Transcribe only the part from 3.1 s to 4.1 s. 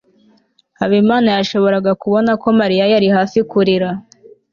hafi kurira